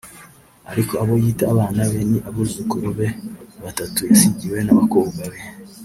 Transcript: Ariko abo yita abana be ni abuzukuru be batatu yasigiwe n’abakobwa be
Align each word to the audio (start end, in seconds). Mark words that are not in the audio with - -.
Ariko 0.71 0.93
abo 1.01 1.13
yita 1.23 1.43
abana 1.53 1.81
be 1.91 2.01
ni 2.09 2.19
abuzukuru 2.29 2.87
be 2.97 3.07
batatu 3.63 3.99
yasigiwe 4.09 4.57
n’abakobwa 4.63 5.23
be 5.31 5.41